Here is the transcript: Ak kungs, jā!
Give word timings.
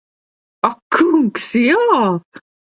Ak 0.69 0.79
kungs, 0.95 1.47
jā! 1.69 2.03